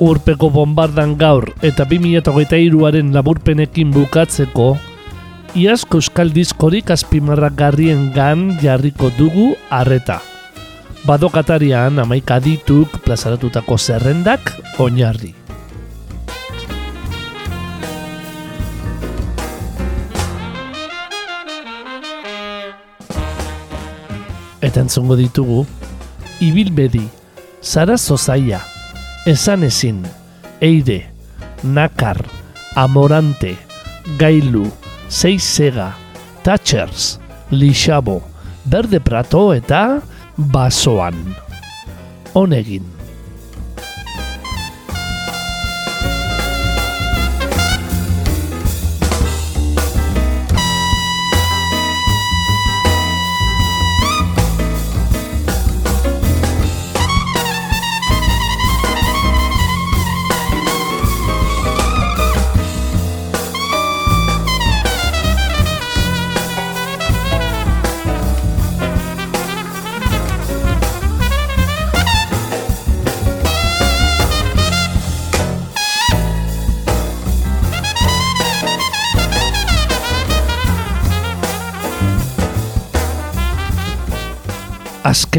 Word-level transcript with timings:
Urpeko 0.00 0.48
bombardan 0.48 1.12
gaur 1.20 1.50
eta 1.60 1.84
2008aren 1.84 3.12
laburpenekin 3.12 3.92
bukatzeko, 3.92 4.72
iazko 5.54 6.00
euskal 6.00 6.32
diskorik 6.32 6.90
azpimarrak 6.90 7.54
garrien 7.58 8.08
gan 8.14 8.56
jarriko 8.62 9.12
dugu 9.18 9.52
arreta. 9.68 10.20
Badokatarian 11.04 12.00
amaika 12.00 12.40
dituk 12.40 12.96
plazaratutako 13.04 13.76
zerrendak 13.76 14.54
oinarri. 14.80 15.34
Eta 24.60 24.82
entzongo 24.84 25.16
ditugu, 25.16 25.64
ibilbedi, 26.44 27.06
zara 27.64 27.96
zozaia, 27.96 28.60
esan 29.26 29.64
ezin, 29.64 30.04
eide, 30.60 31.04
nakar, 31.62 32.20
amorante, 32.76 33.56
gailu, 34.18 34.66
seizega, 35.08 35.90
tatxers, 36.44 37.18
lixabo, 37.50 38.20
berde 38.64 39.00
prato 39.00 39.50
eta 39.52 40.00
basoan. 40.36 41.18
Honegin. 42.32 42.99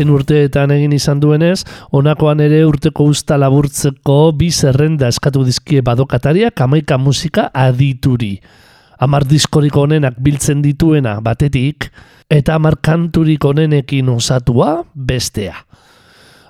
Azken 0.02 0.16
urteetan 0.16 0.72
egin 0.74 0.94
izan 0.96 1.20
duenez, 1.22 1.62
honakoan 1.94 2.40
ere 2.42 2.64
urteko 2.66 3.06
usta 3.06 3.38
laburtzeko 3.38 4.32
bi 4.34 4.50
zerrenda 4.50 5.08
eskatu 5.08 5.44
dizkie 5.46 5.84
badokataria 5.86 6.50
kamaika 6.50 6.98
musika 6.98 7.52
adituri. 7.54 8.40
Amar 8.98 9.26
diskorik 9.26 9.78
onenak 9.78 10.18
biltzen 10.18 10.64
dituena 10.64 11.20
batetik, 11.22 11.92
eta 12.30 12.56
amar 12.56 12.80
kanturik 12.82 13.46
onenekin 13.46 14.10
osatua 14.10 14.84
bestea. 14.96 15.54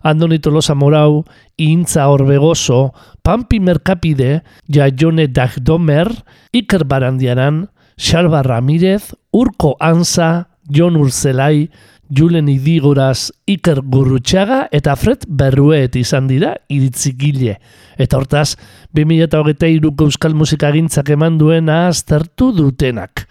Andoni 0.03 0.39
Tolosa 0.39 0.73
Morau, 0.73 1.25
Intza 1.57 2.07
Orbegoso, 2.07 2.93
Pampi 3.21 3.59
Merkapide, 3.59 4.43
Jaione 4.67 5.27
Dagdomer, 5.27 6.07
Iker 6.53 6.85
Barandiaran, 6.85 7.67
Xalba 7.99 8.43
Ramirez, 8.43 9.11
Urko 9.33 9.75
Anza, 9.79 10.47
Jon 10.71 10.95
Urzelai, 10.95 11.69
Julen 12.11 12.49
Idigoraz 12.51 13.31
Iker 13.47 13.79
Gurrutxaga 13.87 14.65
eta 14.75 14.97
Fred 14.99 15.23
Berruet 15.27 15.95
izan 15.95 16.27
dira 16.27 16.57
iritzikile. 16.67 17.55
Eta 17.95 18.19
hortaz, 18.19 18.57
2008 18.97 20.03
euskal 20.03 20.35
musika 20.35 20.73
gintzak 20.75 21.13
eman 21.15 21.37
duena 21.39 21.85
aztertu 21.87 22.51
dutenak. 22.51 23.23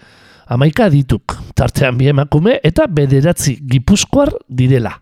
Amaika 0.50 0.88
dituk, 0.90 1.36
tartean 1.54 1.98
bi 2.00 2.08
emakume 2.10 2.56
eta 2.64 2.88
bederatzi 2.88 3.58
gipuzkoar 3.60 4.32
direla. 4.48 4.96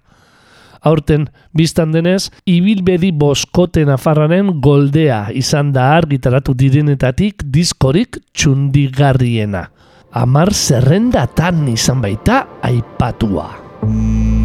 Aurten, 0.83 1.29
biztan 1.55 1.95
denez, 1.95 2.29
ibilbedi 2.47 3.11
boskoten 3.15 3.91
afarraren 3.95 4.59
goldea 4.63 5.29
izan 5.35 5.73
da 5.75 5.93
argitaratu 5.97 6.55
direnetatik 6.55 7.47
diskorik 7.47 8.21
txundigarriena. 8.35 9.69
Amar 10.19 10.55
zerrendatan 10.55 11.67
izan 11.73 12.03
baita 12.03 12.45
aipatua. 12.65 13.68
Thank 13.81 13.93
you. 13.93 14.38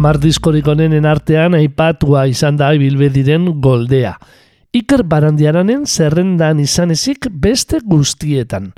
Amar 0.00 0.16
diskorik 0.16 0.64
onenen 0.64 1.04
artean 1.04 1.52
aipatua 1.58 2.22
izan 2.30 2.56
da 2.56 2.70
ibilbediren 2.72 3.50
goldea. 3.60 4.14
Iker 4.72 5.02
Barandiaranen 5.04 5.82
zerrendan 5.84 6.62
izan 6.62 6.94
ezik 6.94 7.28
beste 7.42 7.82
guztietan. 7.84 8.70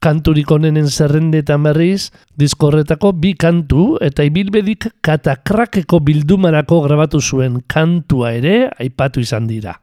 Kanturik 0.00 0.48
onenen 0.56 0.88
zerrendetan 0.88 1.66
berriz, 1.68 2.08
diskorretako 2.40 3.12
bi 3.20 3.34
kantu 3.36 3.98
eta 4.00 4.24
ibilbedik 4.24 4.88
katakrakeko 5.04 6.00
bildumarako 6.08 6.80
grabatu 6.88 7.20
zuen 7.20 7.60
kantua 7.68 8.32
ere 8.40 8.70
aipatu 8.80 9.20
izan 9.20 9.44
dira. 9.44 9.76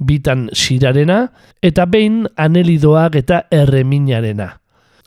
Bitan 0.00 0.48
sirarena 0.56 1.26
eta 1.60 1.84
behin 1.84 2.22
anelidoak 2.40 3.20
eta 3.20 3.44
erreminarena. 3.52 4.54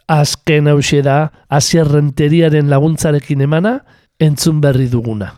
Azken 0.05 0.69
hause 0.69 1.01
da, 1.01 1.31
azierrenteriaren 1.49 2.69
laguntzarekin 2.69 3.41
emana, 3.41 3.79
entzun 4.19 4.61
berri 4.61 4.87
duguna. 4.91 5.33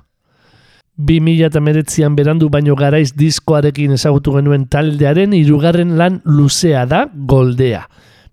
2008an 0.97 2.15
berandu 2.17 2.49
baino 2.49 2.75
garaiz 2.75 3.11
diskoarekin 3.13 3.93
ezagutu 3.93 4.33
genuen 4.33 4.65
taldearen 4.65 5.35
hirugarren 5.37 5.93
lan 5.97 6.21
luzea 6.25 6.85
da 6.89 7.03
goldea. 7.13 7.83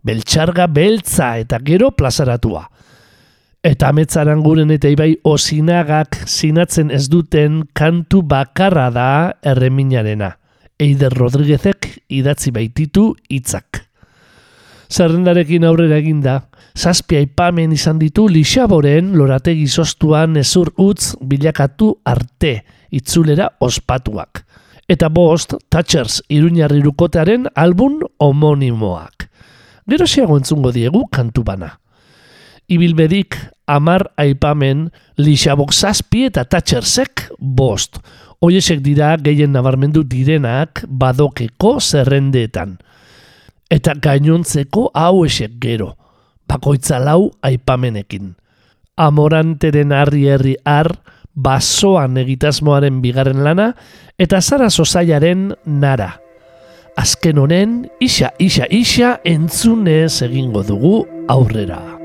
Beltxarga 0.05 0.67
beltza 0.67 1.35
eta 1.41 1.59
gero 1.65 1.91
plazaratua. 1.97 2.65
Eta 3.65 3.89
ametzaran 3.89 4.43
guren 4.45 4.73
eta 4.73 4.91
ibai 4.93 5.15
osinagak 5.25 6.25
sinatzen 6.29 6.91
ez 6.93 7.07
duten 7.09 7.63
kantu 7.73 8.23
bakarra 8.23 8.91
da 8.93 9.11
erreminarena. 9.41 10.35
Eider 10.81 11.13
Rodriguezek 11.17 11.89
idatzi 12.13 12.53
baititu 12.53 13.15
hitzak. 13.31 13.85
Zerrendarekin 14.95 15.65
aurrera 15.67 15.97
eginda, 15.99 16.37
zazpia 16.79 17.19
aipamen 17.19 17.73
izan 17.75 17.99
ditu 17.99 18.29
lixaboren 18.31 19.09
lorategi 19.19 19.67
zoztuan 19.67 20.37
ezur 20.39 20.71
utz 20.79 21.17
bilakatu 21.19 21.89
arte, 22.07 22.61
itzulera 22.95 23.49
ospatuak. 23.59 24.45
Eta 24.87 25.09
bost, 25.11 25.57
Thatchers 25.73 26.21
iruñarri 26.31 26.83
rukotearen 26.85 27.49
album 27.59 28.05
homonimoak. 28.23 29.27
Gero 29.91 30.07
xeago 30.07 30.39
entzungo 30.39 30.71
diegu 30.71 31.09
kantu 31.11 31.43
bana. 31.43 31.73
Ibilbedik 32.71 33.35
amar 33.67 34.07
aipamen 34.17 34.87
lixabok 35.19 35.75
zazpi 35.75 36.29
eta 36.31 36.45
Thatchersek 36.45 37.33
bost. 37.41 37.99
Oiesek 38.45 38.79
dira 38.85 39.17
gehien 39.19 39.57
nabarmendu 39.57 40.05
direnak 40.07 40.85
badokeko 40.87 41.81
zerrendeetan. 41.81 42.79
Eta 43.75 43.97
gainontzeko 43.99 44.89
hau 44.95 45.25
esek 45.27 45.59
gero 45.59 45.95
bakoitza 46.49 47.01
lau 47.03 47.33
aipamenekin. 47.43 48.35
Amoranteren 48.97 49.93
harri 49.93 50.29
herri 50.31 50.55
har, 50.65 50.93
basoan 51.35 52.19
egitasmoaren 52.21 53.01
bigarren 53.03 53.43
lana, 53.45 53.73
eta 54.19 54.41
zara 54.41 54.71
sozaiaren 54.71 55.51
nara. 55.67 56.13
Azken 56.97 57.41
honen, 57.43 57.89
isa, 57.99 58.31
isa, 58.39 58.69
isa, 58.71 59.19
entzunez 59.27 60.23
egingo 60.23 60.63
dugu 60.63 61.01
aurrera. 61.29 62.04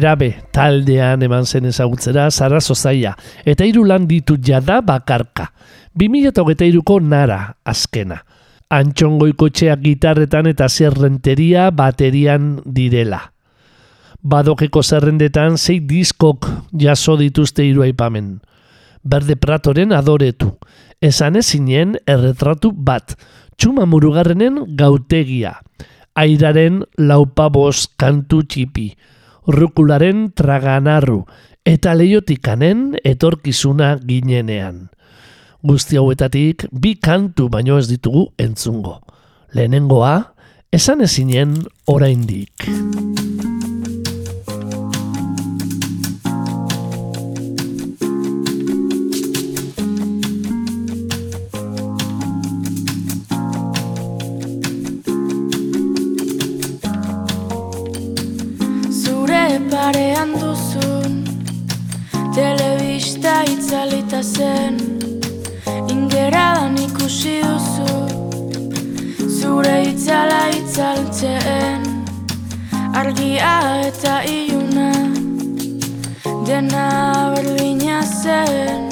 Nerabe 0.00 0.40
taldean 0.52 1.20
eman 1.22 1.44
zen 1.44 1.68
ezagutzera 1.68 2.30
Sara 2.30 2.60
Sozaia, 2.60 3.12
eta 3.44 3.66
hiru 3.68 3.84
lan 3.84 4.06
ditu 4.08 4.38
jada 4.40 4.80
bakarka. 4.80 5.50
2008ko 5.98 7.00
nara 7.04 7.56
azkena. 7.64 8.22
Antxongoikotxeak 8.70 9.82
gitarretan 9.82 10.46
eta 10.46 10.68
zerrenteria 10.68 11.70
baterian 11.70 12.62
direla. 12.64 13.20
Badokeko 14.22 14.82
zerrendetan 14.82 15.58
sei 15.58 15.80
diskok 15.80 16.46
jaso 16.72 17.16
dituzte 17.18 17.66
hiru 17.66 17.82
aipamen. 17.82 18.38
Berde 19.02 19.36
Pratoren 19.36 19.92
adoretu. 19.92 20.54
Esan 21.02 21.36
ezinen 21.36 21.96
erretratu 22.06 22.70
bat. 22.72 23.16
Txuma 23.56 23.88
murugarrenen 23.88 24.76
gautegia. 24.78 25.58
Airaren 26.14 26.84
laupabos 26.96 27.88
kantu 27.98 28.44
txipi. 28.44 28.92
Rukularen 29.50 30.30
traganarru. 30.38 31.24
Eta 31.66 31.92
leiotikanen 31.98 32.94
etorkizuna 33.04 33.96
ginenean. 34.06 34.88
Guzti 35.66 35.98
hauetatik 36.00 36.68
bi 36.72 36.94
kantu 37.02 37.50
baino 37.52 37.76
ez 37.78 37.88
ditugu 37.90 38.28
entzungo. 38.40 39.00
Lehenengoa, 39.52 40.14
esan 40.72 41.02
ezinen 41.04 41.58
oraindik. 41.90 42.70
Parean 59.90 60.30
duzun 60.40 61.14
Telebista 62.34 63.42
itzalita 63.54 64.22
zen. 64.22 64.76
Ingeradan 65.90 66.76
ikusi 66.78 67.40
duzu 67.42 67.94
Zure 69.38 69.76
itzala 69.90 70.42
itzaltzen. 70.58 71.82
Argia 73.00 73.56
eta 73.88 74.20
iluna 74.36 74.92
Dena 76.46 76.86
berdina 77.34 78.02
zen. 78.22 78.86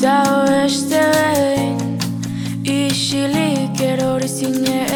Ta 0.00 0.16
beste 0.48 1.04
behin 1.12 1.78
Isilik 2.78 3.84
erori 3.92 4.28
zinen 4.38 4.91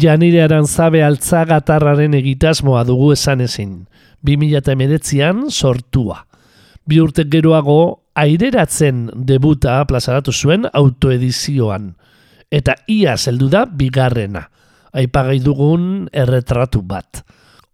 Janire 0.00 0.40
Arantzabe 0.40 1.02
altzagatarraren 1.04 2.14
egitasmoa 2.16 2.86
dugu 2.88 3.10
esan 3.12 3.42
ezin. 3.44 3.72
2019an 4.24 5.50
sortua. 5.50 6.22
Bi 6.88 7.00
urte 7.02 7.26
geroago 7.28 8.06
aireratzen 8.16 9.10
debuta 9.28 9.82
plazaratu 9.90 10.32
zuen 10.32 10.64
autoedizioan. 10.72 11.90
Eta 12.48 12.78
ia 12.88 13.18
zeldu 13.18 13.50
da 13.52 13.66
bigarrena. 13.66 14.46
Aipagai 14.96 15.36
dugun 15.44 16.08
erretratu 16.12 16.80
bat. 16.80 17.20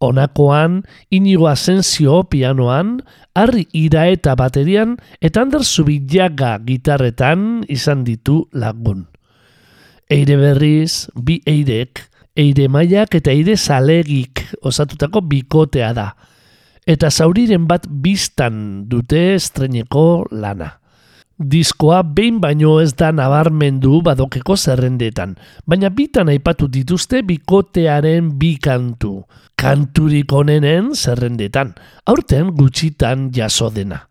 Honakoan, 0.02 0.83
Inigo 1.14 1.47
Asensio 1.49 2.25
pianoan, 2.28 2.99
Harri 3.35 3.68
Ira 3.73 4.09
eta 4.11 4.35
baterian, 4.37 4.99
eta 5.23 5.47
Ander 5.47 5.62
Zubillaga 5.62 6.59
gitarretan 6.66 7.62
izan 7.73 8.02
ditu 8.04 8.42
lagun. 8.52 9.06
Eire 10.11 10.37
berriz, 10.37 11.09
bi 11.14 11.40
eirek, 11.47 12.04
eire 12.37 12.69
maiak 12.69 13.17
eta 13.19 13.33
eire 13.33 13.57
zalegik 13.57 14.45
osatutako 14.63 15.25
bikotea 15.27 15.93
da. 15.97 16.11
Eta 16.87 17.11
zauriren 17.11 17.67
bat 17.67 17.89
biztan 17.89 18.87
dute 18.89 19.35
estreneko 19.35 20.27
lana. 20.31 20.77
Diskoa 21.37 22.01
behin 22.17 22.39
baino 22.41 22.79
ez 22.81 22.95
da 22.97 23.11
nabarmendu 23.13 23.99
badokeko 24.01 24.55
zerrendetan, 24.57 25.35
baina 25.69 25.91
bitan 25.93 26.31
aipatu 26.33 26.69
dituzte 26.73 27.21
bikotearen 27.29 28.31
bi 28.41 28.55
kantu. 28.57 29.27
Kanturik 29.57 30.33
onenen 30.33 30.95
zerrendetan, 30.95 31.75
aurten 32.07 32.55
gutxitan 32.57 33.31
jaso 33.37 33.69
dena. 33.71 34.07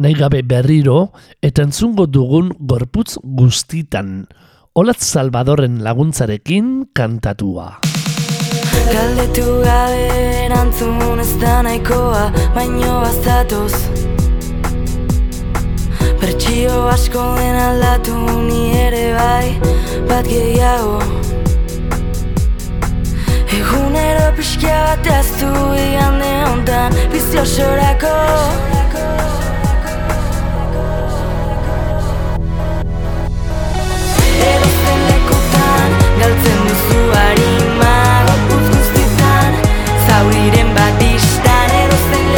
Nahi 0.00 0.16
gabe 0.16 0.42
berriro 0.42 1.12
eta 1.44 1.64
entzungo 1.64 2.06
dugun 2.08 2.52
gorputz 2.60 3.16
guztitan. 3.22 4.26
Olatz 4.72 5.02
Salvadorren 5.02 5.80
laguntzarekin 5.82 6.66
kantatua. 6.94 7.80
Galdetu 8.92 9.46
gabe 9.64 10.04
erantzun 10.44 11.18
ez 11.18 11.32
da 11.42 11.56
nahikoa, 11.66 12.28
baino 12.54 13.00
bazatoz. 13.02 13.74
Bertxio 16.22 16.86
asko 16.92 17.24
den 17.40 17.58
aldatu 17.64 18.14
ni 18.46 18.70
ere 18.78 19.02
bai, 19.18 19.58
bat 20.06 20.30
gehiago. 20.30 21.02
Egunero 23.58 24.30
pixka 24.38 24.76
bat 24.86 25.10
aztu 25.18 25.50
igande 25.82 26.30
hontan, 26.46 26.94
bizi 27.10 27.42
zauriren 40.20 40.74
bat 40.74 40.94
bistan 41.00 41.70
Edozen 41.82 42.24
lekutan, 42.24 42.29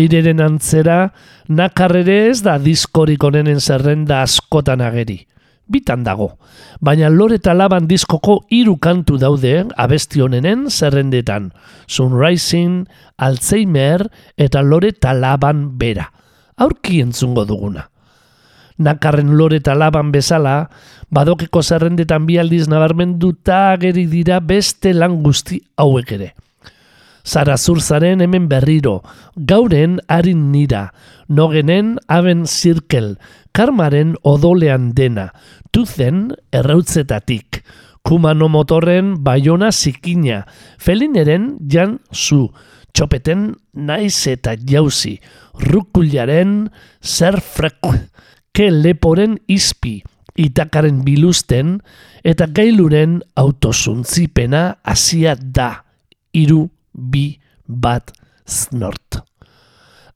Eireren 0.00 0.40
antzera, 0.40 1.10
nakarrere 1.52 2.30
ez 2.30 2.40
da 2.46 2.56
diskorik 2.62 3.24
onenen 3.26 3.60
zerrenda 3.60 4.22
askotan 4.24 4.80
ageri. 4.80 5.18
Bitan 5.70 6.02
dago, 6.06 6.32
baina 6.82 7.10
lore 7.12 7.36
eta 7.38 7.52
laban 7.54 7.84
diskoko 7.90 8.40
hiru 8.50 8.78
kantu 8.82 9.18
daude 9.20 9.52
abesti 9.76 10.22
honenen 10.24 10.64
zerrendetan. 10.70 11.52
Sunrising, 11.86 12.86
Alzheimer 13.18 14.08
eta 14.40 14.64
lore 14.66 14.94
eta 14.96 15.12
laban 15.14 15.66
bera. 15.78 16.08
Aurki 16.56 17.02
entzungo 17.04 17.44
duguna. 17.46 17.86
Nakarren 18.80 19.36
lore 19.36 19.60
eta 19.60 19.76
laban 19.76 20.10
bezala, 20.10 20.70
badokeko 21.12 21.62
zerrendetan 21.62 22.24
bi 22.26 22.40
aldiz 22.40 22.66
nabarmenduta 22.72 23.66
ageri 23.74 24.06
dira 24.08 24.40
beste 24.40 24.94
lan 24.96 25.20
guzti 25.22 25.60
hauek 25.76 26.16
ere. 26.16 26.32
Zara 27.30 27.56
zurzaren 27.56 28.20
hemen 28.24 28.48
berriro, 28.50 29.04
gauren 29.36 30.00
harin 30.08 30.50
nira, 30.50 30.88
nogenen 31.28 31.92
aben 32.08 32.42
zirkel, 32.46 33.12
karmaren 33.54 34.16
odolean 34.26 34.88
dena, 34.98 35.28
tuzen 35.70 36.32
errautzetatik, 36.50 37.60
kumano 38.02 38.48
motorren 38.50 39.12
baiona 39.22 39.70
zikina, 39.70 40.40
felineren 40.82 41.52
jan 41.70 42.00
zu, 42.10 42.48
txopeten 42.90 43.52
naiz 43.78 44.26
eta 44.26 44.56
jauzi, 44.66 45.20
rukularen 45.70 46.64
zer 46.98 47.38
frek, 47.38 47.78
ke 48.50 48.72
leporen 48.74 49.38
izpi, 49.46 50.00
itakaren 50.34 51.04
bilusten, 51.06 51.78
eta 52.26 52.50
gailuren 52.50 53.20
autozuntzipena 53.38 54.66
hasia 54.82 55.38
da, 55.38 55.70
iru 56.34 56.66
bi 56.92 57.38
bat 57.66 58.12
snort. 58.46 59.20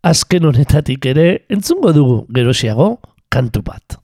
Azken 0.04 0.44
honetatik 0.44 1.06
ere 1.06 1.44
entzungo 1.48 1.92
dugu 1.96 2.16
gerosiago 2.34 2.98
kantu 3.32 3.62
bat. 3.64 3.98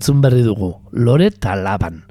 Entzun 0.00 0.24
berri 0.24 0.40
dugu, 0.40 0.78
lore 0.96 1.28
talaban. 1.30 2.06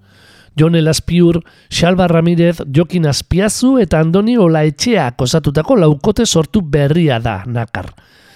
Jon 0.56 0.75
Elaspiur, 0.75 1.41
Xalba 1.71 2.08
Ramirez, 2.08 2.62
Jokin 2.69 3.08
Azpiazu 3.08 3.78
eta 3.82 4.02
Andoni 4.04 4.38
Olaetxeak 4.38 5.21
osatutako 5.25 5.78
laukote 5.80 6.25
sortu 6.25 6.62
berria 6.62 7.17
da 7.19 7.41
nakar. 7.47 7.93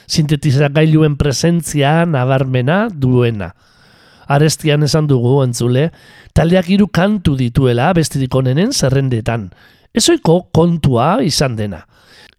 Sintetizagailuen 0.07 1.17
presentzia 1.17 2.05
nabarmena 2.05 2.87
duena. 2.89 3.53
Arestian 4.27 4.83
esan 4.87 5.05
dugu 5.07 5.41
entzule, 5.43 5.91
taldeak 6.33 6.69
hiru 6.71 6.87
kantu 6.87 7.35
dituela 7.37 7.91
bestirik 7.93 8.33
onenen 8.35 8.71
zerrendetan. 8.73 9.51
Ezoiko 9.93 10.47
kontua 10.55 11.17
izan 11.21 11.57
dena. 11.59 11.83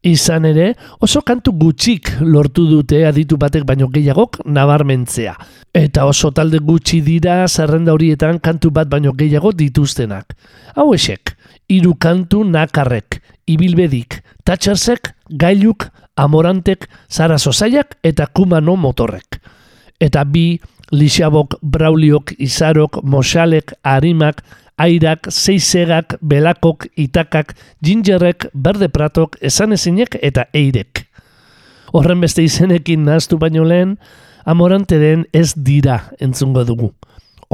Izan 0.04 0.44
ere, 0.44 0.74
oso 1.00 1.22
kantu 1.24 1.54
gutxik 1.56 2.10
lortu 2.20 2.66
dute 2.68 3.06
aditu 3.08 3.38
batek 3.40 3.64
baino 3.64 3.86
gehiagok 3.88 4.42
nabarmentzea. 4.44 5.32
Eta 5.72 6.04
oso 6.04 6.28
talde 6.30 6.60
gutxi 6.60 7.00
dira 7.00 7.38
zerrenda 7.48 7.94
horietan 7.96 8.38
kantu 8.38 8.70
bat 8.70 8.90
baino 8.92 9.14
gehiago 9.16 9.54
dituztenak. 9.56 10.36
Hau 10.76 10.92
esek, 10.92 11.32
hiru 11.72 11.94
kantu 11.96 12.42
nakarrek, 12.44 13.22
ibilbedik, 13.48 14.20
tatxersek, 14.44 15.14
gailuk, 15.30 15.88
amorantek, 16.20 16.84
zara 17.08 17.38
sozaiak 17.38 17.96
eta 18.04 18.26
kumano 18.26 18.76
motorrek. 18.76 19.40
Eta 20.04 20.24
bi, 20.28 20.60
lixabok, 20.92 21.56
brauliok, 21.62 22.34
izarok, 22.44 23.00
moxalek, 23.02 23.72
harimak, 23.82 24.44
airak, 24.78 25.28
zeizegak, 25.30 26.16
belakok, 26.20 26.88
itakak, 26.96 27.54
gingerrek, 27.84 28.48
berde 28.54 28.88
pratok, 28.88 29.38
esan 29.40 29.72
ezinek 29.76 30.18
eta 30.22 30.48
eirek. 30.54 31.06
Horren 31.94 32.20
beste 32.24 32.42
izenekin 32.42 33.04
nahaztu 33.06 33.38
baino 33.38 33.64
lehen, 33.64 33.98
amorante 34.44 34.98
den 34.98 35.26
ez 35.32 35.52
dira 35.54 36.00
entzungo 36.20 36.64
dugu. 36.66 36.90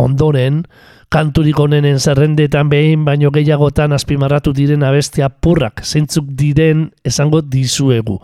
Ondoren, 0.01 0.65
kanturik 1.13 1.59
onenen 1.61 1.99
zerrendetan 2.01 2.71
behin 2.73 3.05
baino 3.05 3.33
gehiagotan 3.35 3.93
azpimarratu 3.93 4.55
diren 4.57 4.87
abestia 4.87 5.29
purrak 5.29 5.85
zeintzuk 5.85 6.31
diren 6.39 6.89
esango 7.05 7.43
dizuegu. 7.43 8.21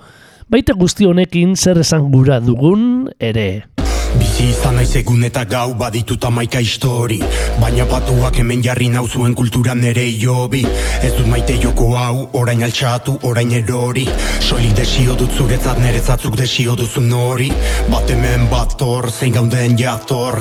Baita 0.48 0.76
guzti 0.78 1.04
honekin 1.04 1.56
zer 1.56 1.82
esan 1.82 2.08
gura 2.12 2.38
dugun 2.40 3.10
ere. 3.18 3.66
Bizi 4.16 4.50
izan 4.50 4.78
naiz 4.78 4.94
egun 4.96 5.24
eta 5.26 5.44
gau 5.48 5.74
baditut 5.78 6.24
amaika 6.24 6.60
histori. 6.64 7.18
Baina 7.60 7.84
patuak 7.90 8.38
hemen 8.40 8.62
jarri 8.64 8.88
nauzuen 8.92 9.34
kultura 9.36 9.74
nere 9.74 10.04
jobi 10.20 10.62
Ez 11.02 11.12
dut 11.16 11.26
maite 11.28 11.56
joko 11.62 11.90
hau, 11.96 12.28
orain 12.40 12.62
altxatu, 12.64 13.18
orain 13.28 13.52
erori. 13.52 14.06
Soilik 14.40 14.74
desio 14.78 15.16
dut 15.20 15.32
zuretzat 15.36 15.80
nerezatzuk 15.82 16.36
desio 16.40 16.76
duzun 16.76 17.12
hori 17.12 17.50
Bat 17.92 18.10
hemen 18.14 18.48
bat 18.52 18.76
hor, 18.80 19.10
zein 19.10 19.36
gauden 19.36 19.76
jator. 19.78 20.40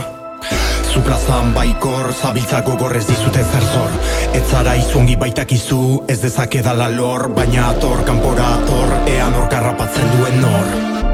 Zu 0.92 1.02
plazan 1.04 1.52
baikor, 1.56 2.14
zabiltza 2.14 2.62
gogor 2.64 2.96
ez 2.96 3.06
dizute 3.08 3.44
zer 3.44 3.66
zor. 3.74 3.96
Ez 4.34 4.44
zara 4.52 4.76
izungi 4.80 5.18
baitakizu, 5.20 5.82
ez 6.08 6.22
dezakedala 6.24 6.88
lor 6.96 7.28
Baina 7.36 7.72
ator, 7.74 8.06
kanpora 8.08 8.52
ator, 8.60 9.00
ean 9.18 9.36
hor 9.36 9.50
karrapatzen 9.52 10.14
duen 10.16 10.40
nor 10.46 11.05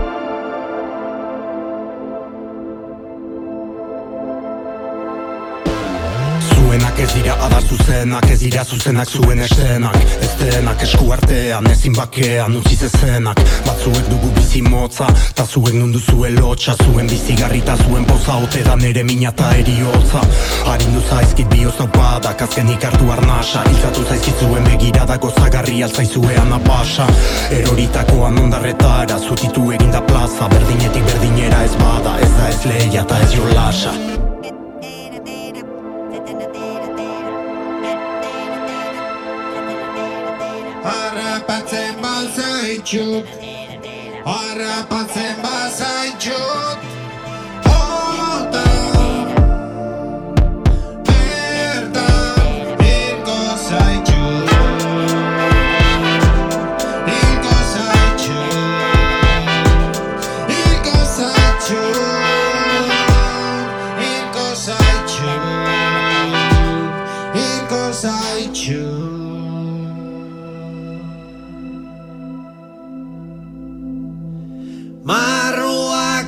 ez 7.01 7.13
dira 7.13 7.35
adar 7.41 7.63
zuzenak, 7.63 8.29
ez 8.29 8.39
dira 8.39 8.63
zuzenak 8.63 9.09
zuen 9.09 9.39
esenak 9.39 9.95
Ez 10.21 10.31
denak 10.39 10.81
esku 10.85 11.09
artean, 11.11 11.65
ezin 11.71 11.93
bakean 11.97 12.55
utzi 12.59 12.75
zezenak. 12.75 13.39
Batzuek 13.65 14.09
dugu 14.09 14.29
bizi 14.35 14.61
motza, 14.61 15.07
ta 15.35 15.45
zuek 15.45 15.73
nundu 15.73 15.99
zuen 15.99 16.37
lotxa 16.37 16.75
Zuen 16.83 17.09
bizigarri 17.09 17.61
ta 17.65 17.75
zuen 17.85 18.05
poza, 18.05 18.37
ote 18.43 18.61
da 18.67 18.75
nere 18.75 19.03
mina 19.03 19.31
ta 19.31 19.51
eriotza. 19.57 20.21
Harindu 20.69 21.01
zaizkit 21.09 21.49
bioz 21.49 21.75
naupadak, 21.79 22.41
azkenik 22.47 22.85
hartu 22.85 23.11
arnasa. 23.17 23.65
Iltzatu 23.73 24.05
zaizkit 24.07 24.45
zuen 24.45 24.63
begirada 24.69 25.17
gozagarri 25.17 25.83
altzaizuean 25.83 26.53
apasa 26.53 27.07
Eroritakoan 27.59 28.37
ondarretara, 28.45 29.19
zutitu 29.19 29.71
eginda 29.77 30.01
plaza. 30.05 30.49
Berdinetik 30.53 31.05
berdinera 31.09 31.63
ez 31.65 31.75
bada, 31.81 32.17
ez 32.21 32.33
da 32.37 32.49
ez 32.49 32.65
leia 32.69 33.05
ta 33.05 33.21
ez 33.25 33.31
jolasa 33.37 34.20
Harrapatzen 40.83 41.95
bazaitxut 42.01 43.25
Harrapatzen 44.25 45.35
bazaitxut 45.43 46.79
Ota 47.69 48.65
Bertan 51.05 52.41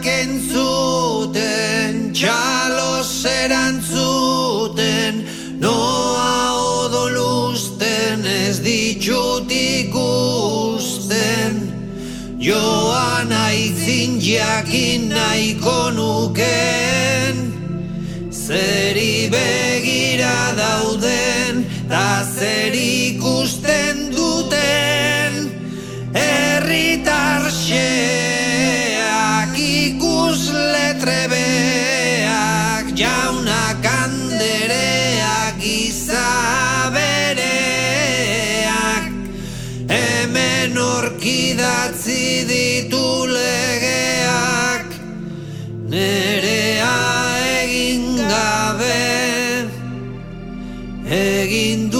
Marruak 0.04 0.20
entzuten, 0.28 1.96
txalos 2.14 3.26
erantzuten, 3.26 5.24
noa 5.60 6.84
odolusten 6.84 8.26
ez 8.26 8.60
ditut 8.60 9.52
ikusten. 9.52 10.12
Joan 12.38 13.32
aitzin 13.32 14.20
jakin 14.20 15.10
nahiko 15.10 15.92
nuken, 15.96 17.54
zeri 18.32 19.30
begira 19.32 20.54
dauden, 20.58 21.66
ta 21.88 22.26
zer 22.28 22.74
egin 51.14 51.93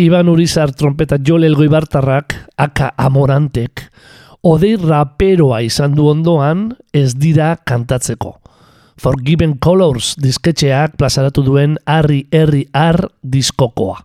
Iban 0.00 0.30
Urizar 0.32 0.72
trompeta 0.72 1.18
Jol 1.20 1.44
Elgoibartarrak, 1.44 2.34
aka 2.56 2.94
Amorantek, 2.96 3.82
odei 4.42 4.76
raperoa 4.80 5.58
izan 5.60 5.92
du 5.92 6.06
ondoan 6.08 6.70
ez 6.96 7.12
dira 7.20 7.52
kantatzeko. 7.68 8.38
Forgiven 9.00 9.58
Colors 9.60 10.14
disketxeak 10.20 10.96
plazaratu 10.96 11.44
duen 11.44 11.76
Harri 11.84 12.22
Herri 12.32 12.64
Ar 12.72 13.02
diskokoa. 13.20 13.98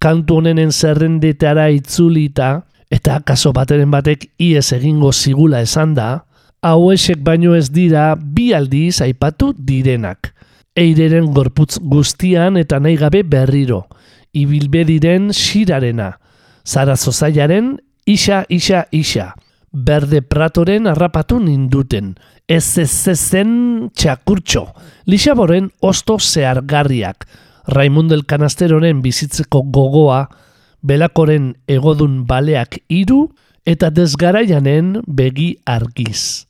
Kantu 0.00 0.40
honenen 0.40 0.72
zerrendetara 0.72 1.68
itzulita, 1.74 2.62
Eta 2.88 3.18
kaso 3.20 3.52
bateren 3.52 3.90
batek 3.92 4.30
iez 4.40 4.70
egingo 4.72 5.12
zigula 5.12 5.60
esan 5.60 5.92
da, 5.96 6.24
hauesek 6.64 7.20
baino 7.20 7.54
ez 7.54 7.68
dira 7.68 8.14
bi 8.16 8.52
aldiz 8.56 9.02
aipatu 9.04 9.52
direnak. 9.52 10.32
Eireren 10.78 11.28
gorputz 11.34 11.76
guztian 11.82 12.56
eta 12.56 12.78
nahi 12.80 12.96
gabe 12.96 13.22
berriro, 13.28 13.82
ibilbediren 14.32 15.30
xirarena, 15.32 16.18
zara 16.66 16.96
zozaiaren 16.96 17.76
isa, 18.06 18.44
isa, 18.48 18.86
isa, 18.92 19.34
berde 19.72 20.22
pratoren 20.22 20.86
harrapatu 20.86 21.38
ninduten, 21.40 22.16
ez 22.48 22.78
ez 22.78 23.08
ez 23.08 23.18
zen 23.18 23.90
txakurtxo, 23.94 24.66
lixaboren 25.06 25.70
osto 25.80 26.18
zehargarriak, 26.18 27.28
Raimundel 27.68 28.24
Kanasteroren 28.24 29.02
bizitzeko 29.04 29.60
gogoa, 29.68 30.22
belakoren 30.80 31.52
egodun 31.68 32.22
baleak 32.26 32.78
hiru 32.88 33.26
eta 33.68 33.90
desgaraianen 33.92 35.02
begi 35.06 35.58
argiz. 35.68 36.46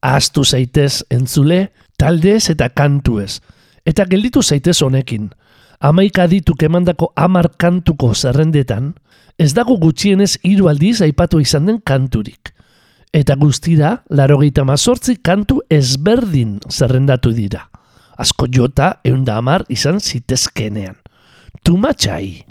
Ahaztu 0.00 0.44
zaitez 0.44 1.02
entzule, 1.10 1.72
taldez 1.98 2.48
eta 2.52 2.70
kantuez, 2.70 3.40
eta 3.84 4.06
gelditu 4.06 4.42
zaitez 4.42 4.78
honekin. 4.82 5.32
Amaika 5.80 6.26
dituk 6.28 6.60
emandako 6.60 7.06
amar 7.16 7.46
kantuko 7.56 8.10
zerrendetan, 8.12 8.90
ez 9.40 9.54
dago 9.56 9.78
gutxienez 9.80 10.34
hiru 10.44 10.66
aldiz 10.68 10.98
aipatu 11.00 11.40
izan 11.40 11.70
den 11.70 11.78
kanturik. 11.80 12.52
Eta 13.16 13.32
guztira, 13.40 13.94
larogeita 14.12 14.60
mazortzi 14.68 15.16
kantu 15.24 15.62
ezberdin 15.72 16.58
zerrendatu 16.68 17.32
dira. 17.32 17.64
Asko 18.20 18.44
jota 18.52 18.98
eunda 19.08 19.38
amar 19.40 19.64
izan 19.72 20.04
zitezkenean. 20.04 21.00
Tumatxai. 21.64 22.44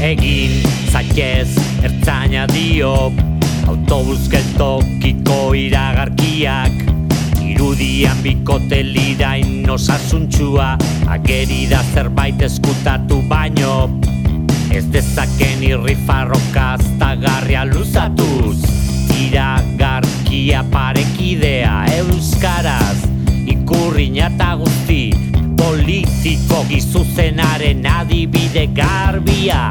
Egin 0.00 0.69
zaitez 0.90 1.54
ertzaina 1.82 2.46
dio. 2.50 3.12
Autobus 3.70 4.26
geltokiko 4.30 5.52
iragarkiak 5.54 6.88
Irudian 7.46 8.18
bikote 8.24 8.80
lidain 8.82 9.68
osasuntxua 9.70 10.72
Ageri 11.06 11.68
da 11.70 11.82
zerbait 11.94 12.42
eskutatu 12.42 13.20
baino 13.30 14.00
Ez 14.74 14.84
dezaken 14.90 15.62
irrifarroka 15.66 16.72
aztagarria 16.78 17.64
luzatuz. 17.66 18.58
Iragarkia 19.28 20.64
parekidea 20.72 21.84
euskaraz 22.00 23.06
Ikurriña 23.46 24.30
eta 24.34 24.54
guzti 24.58 25.04
politiko 25.60 26.64
gizuzenaren 26.70 27.86
adibide 27.86 28.66
garbia 28.74 29.68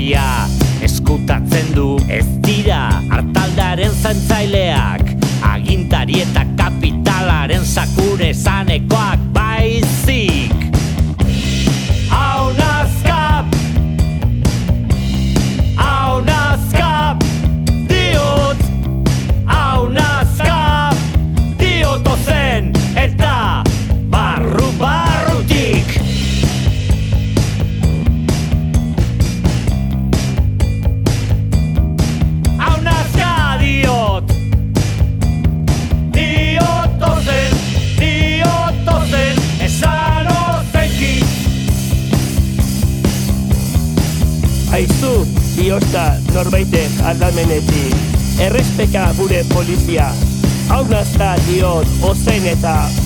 я 0.00 0.49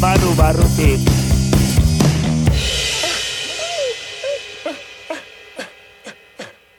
barru 0.05 0.35
barrutik 0.37 1.01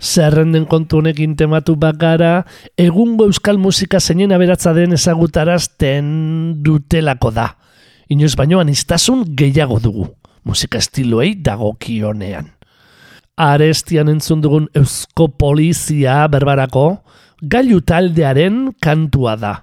Zerrenden 0.05 0.67
kontu 0.69 0.99
honekin 1.01 1.33
tematu 1.35 1.73
bakara, 1.75 2.45
egungo 2.77 3.25
euskal 3.25 3.57
musika 3.57 3.97
zeinen 3.99 4.35
aberatza 4.35 4.75
den 4.77 4.93
ezagutarazten 4.93 6.05
dutelako 6.63 7.33
da. 7.33 7.47
Inoiz 8.13 8.35
baino 8.37 8.61
anistazun 8.61 9.25
gehiago 9.35 9.81
dugu, 9.81 10.05
musika 10.45 10.77
estiloei 10.77 11.33
dagokionean. 11.41 12.53
Arestian 13.35 14.13
entzun 14.13 14.45
dugun 14.45 14.69
eusko 14.77 15.31
polizia 15.33 16.21
berbarako, 16.31 16.87
gailu 17.41 17.81
taldearen 17.81 18.67
kantua 18.79 19.35
da. 19.41 19.55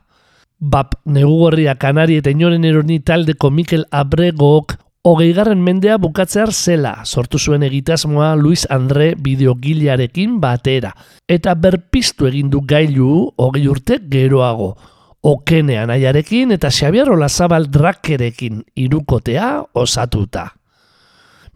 Bap, 0.63 0.95
negugorria 1.11 1.73
kanari 1.75 2.21
eta 2.21 2.31
inoren 2.31 2.63
eroni 2.63 3.01
taldeko 3.03 3.49
Mikel 3.51 3.83
Abregok 3.91 4.77
hogeigarren 5.03 5.59
mendea 5.59 5.97
bukatzear 5.99 6.53
zela 6.55 6.93
sortu 7.03 7.41
zuen 7.41 7.65
egitasmoa 7.67 8.37
Luis 8.39 8.63
Andre 8.71 9.09
bideogilearekin 9.19 10.37
batera 10.39 10.93
eta 11.27 11.57
berpiztu 11.59 12.31
egin 12.31 12.55
du 12.55 12.63
gailu 12.63 13.33
hogei 13.43 13.65
urte 13.67 13.99
geroago. 14.07 14.77
Okenean 15.23 15.91
aiarekin 15.91 16.55
eta 16.55 16.71
Xabier 16.71 17.11
Olazabal 17.11 17.67
drakerekin 17.67 18.63
irukotea 18.77 19.51
osatuta. 19.75 20.47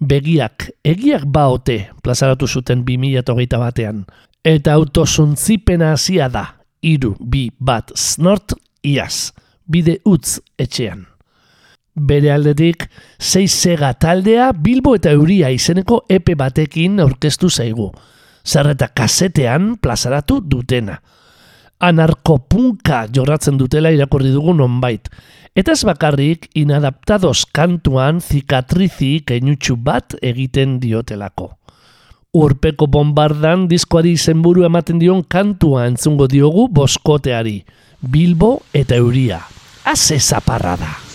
Begiak, 0.03 0.71
egiak 0.83 1.31
baote 1.31 1.93
plazaratu 2.03 2.51
zuten 2.51 2.83
2008 2.83 3.59
batean. 3.63 4.05
Eta 4.43 4.75
autosuntzipena 4.75 5.95
hasia 5.95 6.29
da, 6.29 6.45
iru, 6.83 7.15
bi, 7.21 7.49
bat, 7.59 7.95
snort, 7.95 8.55
iaz, 8.87 9.33
bide 9.67 9.99
utz 10.07 10.39
etxean. 10.59 11.05
Bere 11.97 12.29
aldetik, 12.35 12.85
sei 13.19 13.47
sega 13.49 13.95
taldea 13.97 14.51
Bilbo 14.53 14.93
eta 14.99 15.15
Euria 15.17 15.49
izeneko 15.51 16.03
epe 16.13 16.35
batekin 16.37 17.01
aurkeztu 17.01 17.49
zaigu. 17.49 17.89
Zer 18.45 18.69
eta 18.75 18.91
kasetean 18.93 19.75
plazaratu 19.81 20.43
dutena. 20.45 20.99
Anarkopunka 21.81 23.07
jorratzen 23.13 23.57
dutela 23.57 23.91
irakurri 23.93 24.31
dugu 24.33 24.53
nonbait. 24.55 25.09
Eta 25.57 25.73
ez 25.73 25.83
bakarrik 25.89 26.51
inadaptados 26.55 27.47
kantuan 27.57 28.21
zikatrizi 28.21 29.23
keinutxu 29.25 29.79
bat 29.81 30.19
egiten 30.21 30.77
diotelako. 30.81 31.55
Urpeko 32.37 32.87
bombardan 32.93 33.65
diskoari 33.71 34.13
izenburu 34.19 34.67
ematen 34.69 35.01
dion 35.01 35.23
kantua 35.25 35.87
entzungo 35.89 36.29
diogu 36.29 36.69
boskoteari. 36.69 37.63
Bilbo 38.01 38.63
eta 38.73 38.97
Euria. 38.97 39.41
Aze 39.85 40.19
zaparra 40.21 40.77
da. 40.77 41.06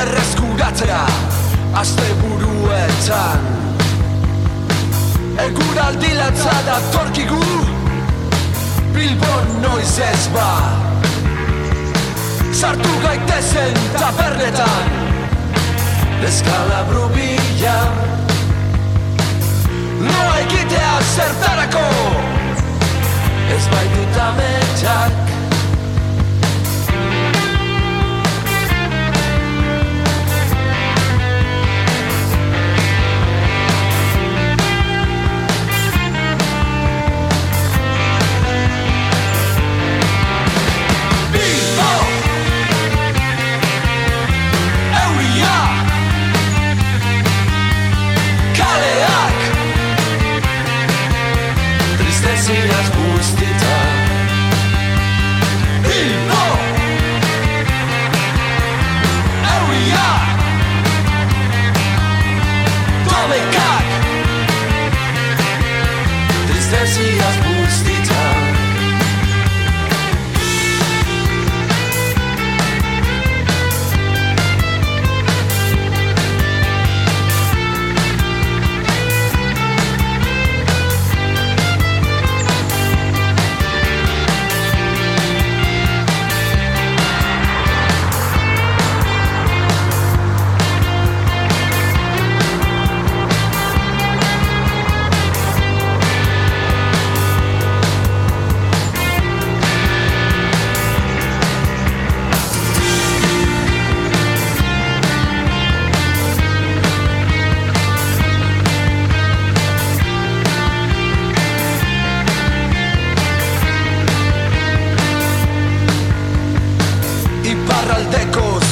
Berreskuratzea 0.00 1.04
Aste 1.80 2.08
buruetan 2.20 3.42
Eguraldi 5.44 6.12
latza 6.16 6.56
da 6.66 6.78
Bilbon 8.94 9.46
noiz 9.62 9.98
ez 9.98 10.24
ba. 10.34 10.48
Sartu 12.52 12.92
gaitezen 13.04 13.76
tabernetan 13.96 14.88
Eskalabru 16.28 17.08
bila 17.14 17.78
Lo 20.04 20.22
egitea 20.42 20.94
zertarako 21.16 21.88
Ez 23.56 23.64
baitut 23.72 24.22
ametsak 24.28 25.29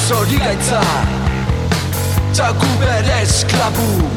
Iparraldeko 0.09 0.15
zorigaitza 0.15 0.81
Txaku 2.33 2.67
bere 2.79 3.21
esklabu. 3.21 4.09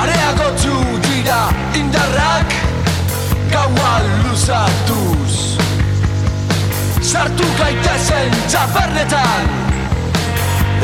Areagotu 0.00 0.76
dira 1.02 1.48
indarrak 1.74 2.54
Gaua 3.50 3.94
luzatuz. 4.22 5.58
Sartu 7.02 7.46
gaitezen 7.58 8.38
txapernetan. 8.46 9.50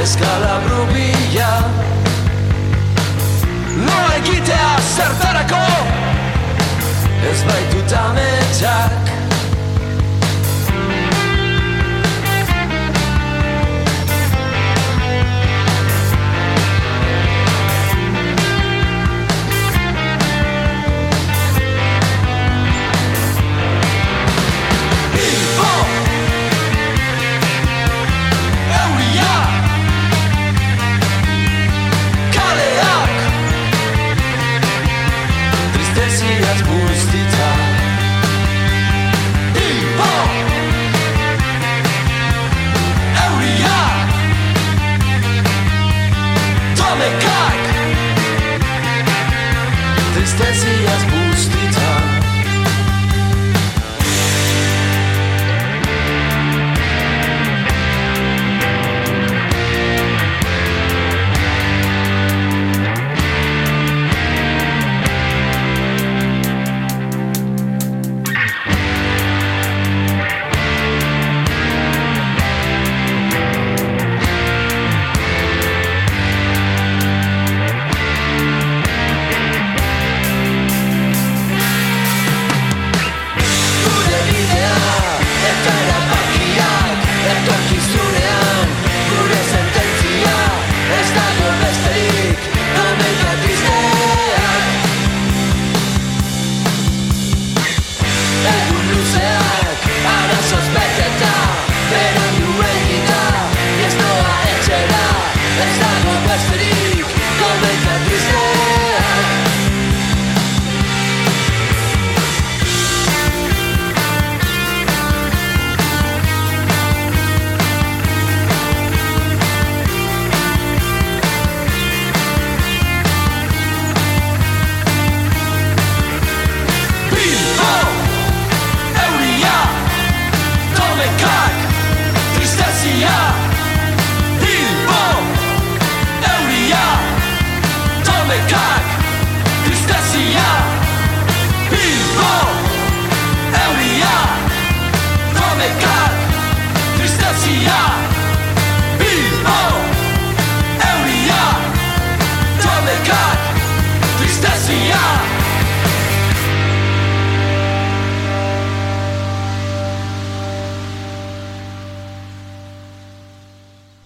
Eskalabru 0.03 0.87
bila 0.93 1.53
Lo 3.87 4.01
egitea 4.19 4.75
zertarako? 4.97 5.65
Ez 7.31 7.41
baitut 7.47 7.99
ametsak 8.03 9.04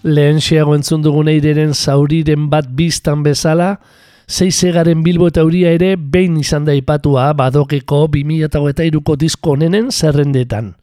Lehen 0.09 0.41
xeago 0.41 0.73
entzun 0.73 1.03
dugun 1.05 1.29
eireren 1.29 1.75
zauriren 1.77 2.47
bat 2.49 2.67
biztan 2.73 3.21
bezala, 3.23 3.75
zeizegaren 4.29 5.03
Bilbo 5.05 5.27
eta 5.29 5.43
Uria 5.45 5.71
ere 5.75 5.95
behin 5.97 6.37
izan 6.41 6.65
da 6.65 6.73
ipatua 6.77 7.31
badokeko 7.37 8.07
2008ko 8.13 9.15
disko 9.21 9.55
onenen 9.57 9.91
zerrendetan. 9.91 10.73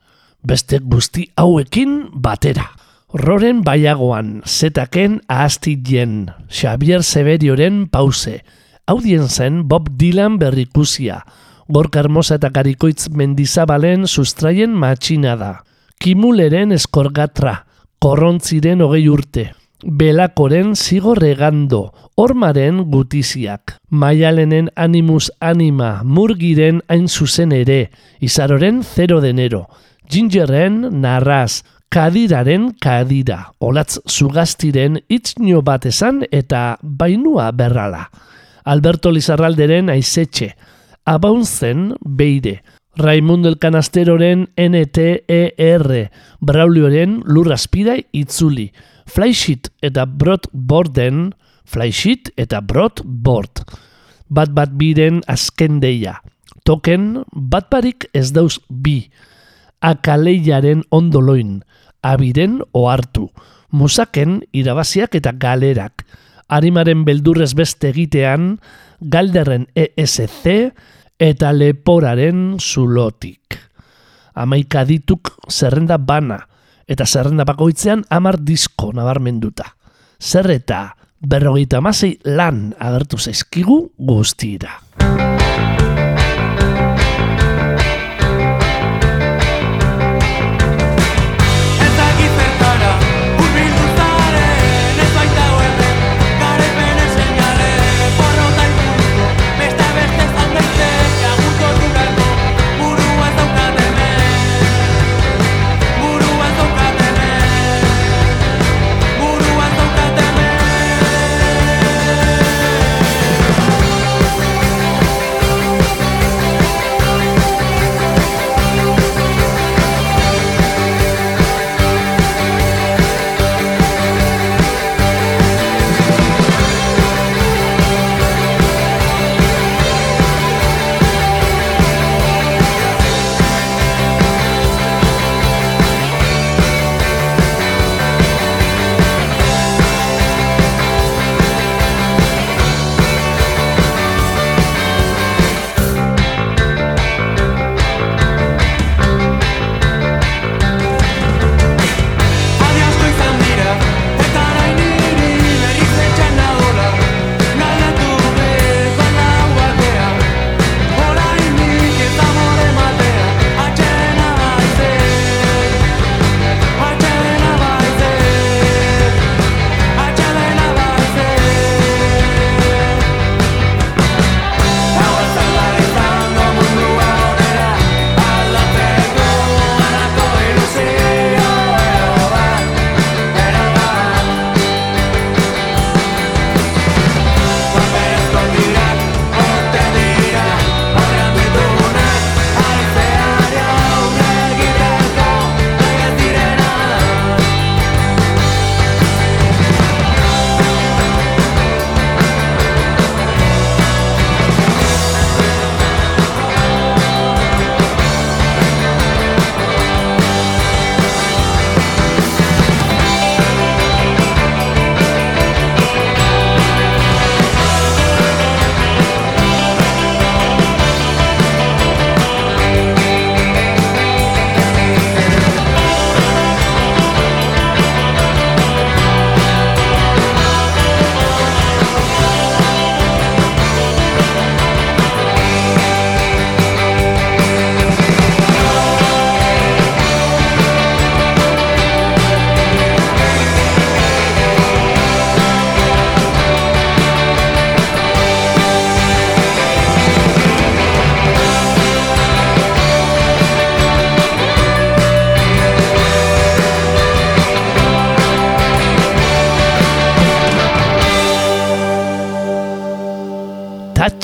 Beste 0.46 0.78
guzti 0.78 1.26
hauekin 1.36 1.96
batera. 2.12 2.68
Roren 3.16 3.62
baiagoan, 3.64 4.42
zetaken 4.46 5.20
ahastien, 5.28 6.32
Xavier 6.50 7.02
Severioren 7.02 7.86
pause, 7.88 8.42
audien 8.86 9.28
zen 9.28 9.62
Bob 9.68 9.88
Dylan 9.96 10.38
berrikusia, 10.38 11.22
Gorka 11.68 12.02
Hermosa 12.02 12.36
eta 12.38 12.50
Karikoitz 12.54 13.08
Mendizabalen 13.10 14.06
sustraien 14.06 14.74
matxina 14.74 15.34
da. 15.38 15.52
Kimuleren 15.98 16.74
eskorgatra, 16.74 17.64
korrontziren 17.98 18.82
hogei 18.84 19.06
urte, 19.08 19.52
Belakoren 19.84 20.74
zigorregando, 20.74 21.92
Ormaren 22.16 22.84
gutiziak, 22.90 23.76
Maialenen 23.90 24.70
animus 24.74 25.30
anima, 25.38 26.00
Murgiren 26.02 26.80
hain 26.88 27.08
zuzen 27.08 27.52
ere, 27.52 27.90
Izaroren 28.20 28.80
0 28.82 29.20
denero, 29.20 29.66
Gingerren 30.08 30.80
narraz, 31.02 31.62
Kadiraren 31.92 32.72
kadira, 32.82 33.52
olatz 33.60 34.00
zugaztiren 34.08 34.98
itznio 35.08 35.60
bat 35.62 35.86
esan 35.86 36.24
eta 36.32 36.78
bainua 36.82 37.52
berrala. 37.52 38.08
Alberto 38.64 39.12
Lizarralderen 39.14 39.92
aizetxe, 39.92 40.50
abauntzen 41.06 41.92
beire, 42.00 42.62
Raimundo 42.96 43.50
el 43.50 43.58
Canasteroren 43.58 44.48
NTER, 44.56 46.10
Braulioren 46.40 47.22
lurraspira 47.26 47.98
itzuli, 48.10 48.72
Flysheet 49.04 49.68
eta 49.84 50.06
Brot 50.06 50.48
Borden, 50.52 51.34
Flysheet 51.66 52.32
eta 52.40 52.62
Brot 52.64 53.02
Bord. 53.04 53.60
Bat 54.28 54.54
bat 54.56 54.72
biren 54.80 55.20
azken 55.28 55.76
deia. 55.84 56.22
Token, 56.64 57.22
bat 57.30 57.68
barik 57.70 58.08
ez 58.16 58.32
dauz 58.32 58.56
bi. 58.70 59.10
Akaleiaren 59.84 60.82
ondoloin, 60.88 61.60
abiren 62.00 62.62
ohartu. 62.72 63.28
Musaken 63.76 64.40
irabaziak 64.56 65.14
eta 65.20 65.36
galerak. 65.36 66.06
Arimaren 66.48 67.04
beldurrez 67.04 67.52
beste 67.58 67.90
egitean, 67.92 68.54
galderren 69.00 69.68
ESC 69.76 70.72
eta 71.18 71.52
leporaren 71.52 72.56
zulotik. 72.60 73.56
Amaika 74.36 74.84
dituk 74.84 75.32
zerrenda 75.48 75.96
bana, 75.98 76.38
eta 76.86 77.06
zerrenda 77.06 77.46
bakoitzean 77.48 78.04
amar 78.10 78.38
disko 78.44 78.92
nabarmenduta. 78.92 79.72
Zer 80.20 80.50
eta 80.50 80.82
berrogeita 81.20 81.80
amasei 81.80 82.16
lan 82.24 82.70
agertu 82.78 83.18
zaizkigu 83.18 83.80
guztira. 83.96 84.80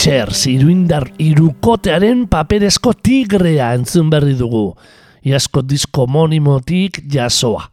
Thatcher 0.03 0.35
iruindar 0.51 1.05
irukotearen 1.23 2.25
paperezko 2.27 2.91
tigrea 3.07 3.69
entzun 3.77 4.09
berri 4.11 4.33
dugu. 4.35 4.73
Iasko 5.23 5.63
disko 5.63 6.09
monimotik 6.11 6.99
jasoa. 7.07 7.69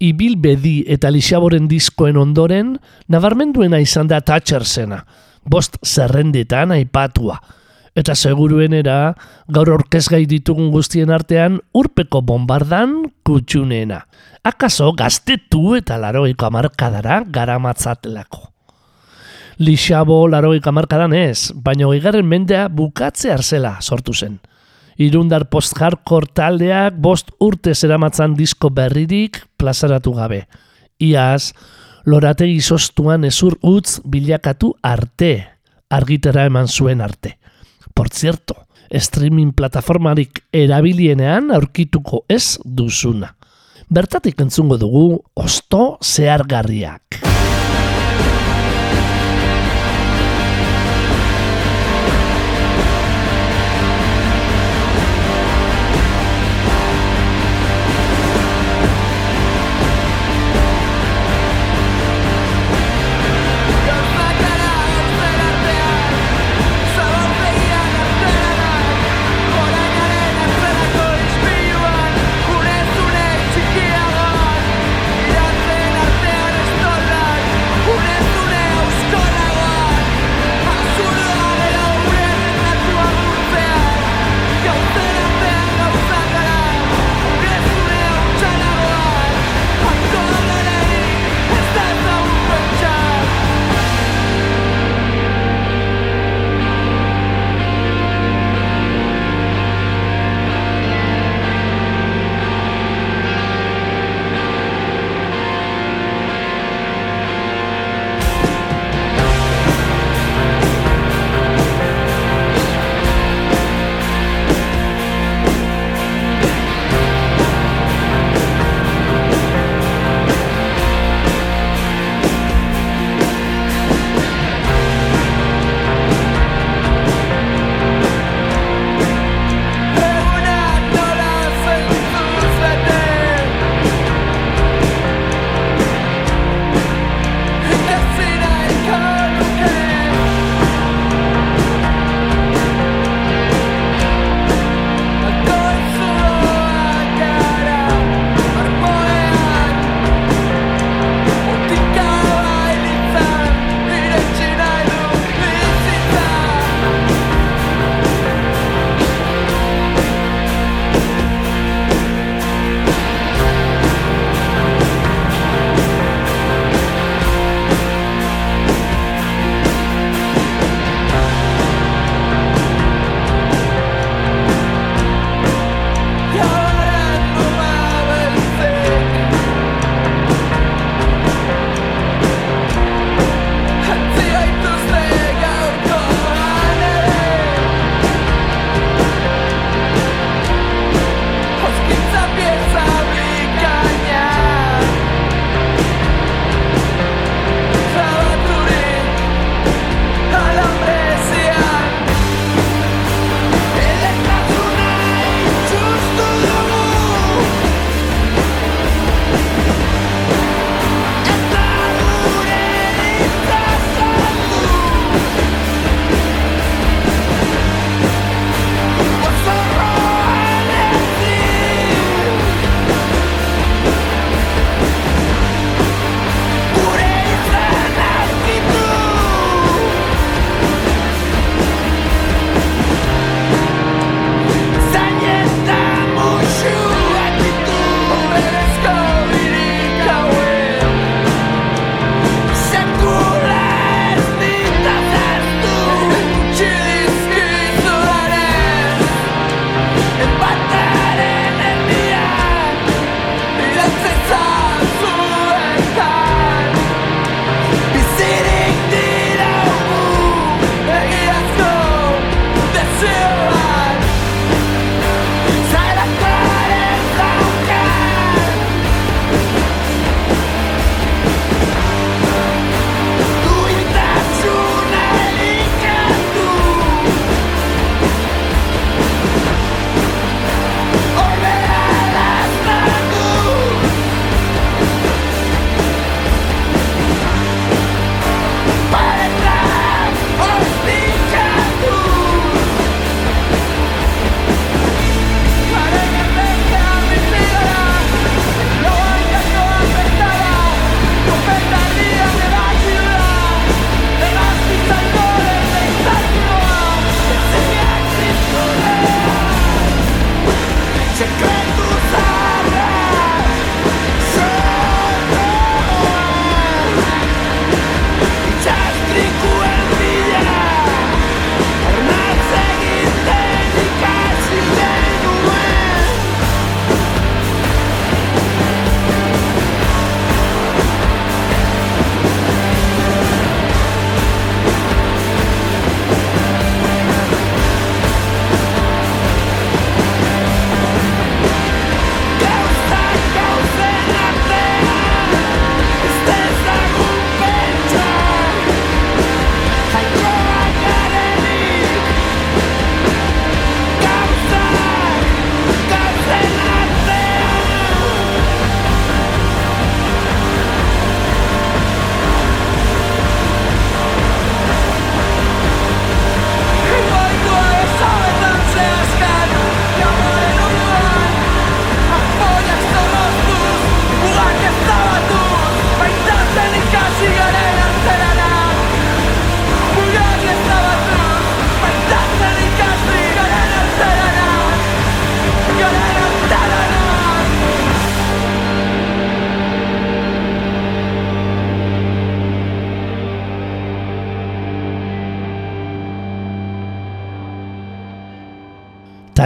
Ibil 0.00 0.38
bedi 0.40 0.78
eta 0.88 1.12
lixaboren 1.12 1.68
diskoen 1.68 2.16
ondoren, 2.16 2.72
nabarmenduena 3.12 3.82
izan 3.84 4.08
da 4.08 4.22
Thatcher 4.24 4.64
zena. 4.64 5.02
Bost 5.44 5.76
zerrendetan 5.84 6.72
aipatua. 6.72 7.36
Eta 7.92 8.16
seguruenera, 8.16 9.12
gaur 9.52 9.74
orkezgai 9.76 10.24
ditugun 10.24 10.72
guztien 10.72 11.12
artean, 11.12 11.60
urpeko 11.76 12.24
bombardan 12.24 13.02
kutxunena. 13.28 14.06
Akaso 14.40 14.94
gaztetu 14.96 15.76
eta 15.76 16.00
laroiko 16.00 16.48
amarkadara 16.48 17.26
garamatzatelako. 17.28 18.55
Lixabo 19.56 20.26
laroiko 20.28 20.68
amarkadan 20.68 21.14
ez, 21.16 21.48
baina 21.64 21.86
oigarren 21.88 22.26
mendea 22.28 22.66
bukatze 22.68 23.30
arzela 23.32 23.78
sortu 23.80 24.12
zen. 24.12 24.34
Irundar 25.00 25.46
post-hardcore 25.48 26.28
taldeak 26.36 26.98
bost 27.00 27.32
urte 27.40 27.72
zeramatzan 27.74 28.34
disko 28.36 28.68
berririk 28.68 29.40
plazaratu 29.56 30.12
gabe. 30.16 30.42
Iaz, 31.00 31.54
lorategi 32.04 32.60
sostuan 32.60 33.24
ezur 33.24 33.56
utz 33.62 34.02
bilakatu 34.04 34.74
arte, 34.82 35.46
argitera 35.88 36.44
eman 36.44 36.68
zuen 36.68 37.00
arte. 37.00 37.38
Por 37.94 38.10
cierto, 38.12 38.66
streaming 38.90 39.54
plataformarik 39.56 40.42
erabilienean 40.52 41.48
aurkituko 41.56 42.26
ez 42.28 42.58
duzuna. 42.64 43.32
Bertatik 43.88 44.40
entzungo 44.44 44.76
dugu 44.76 45.22
osto 45.34 45.96
zehargarriak. 46.04 47.35